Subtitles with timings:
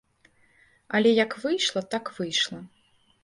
[0.99, 2.59] Але як выйшла, так выйшла.